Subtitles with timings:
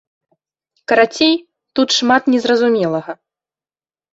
[0.91, 1.35] Карацей,
[1.81, 3.13] тут шмат незразумелага.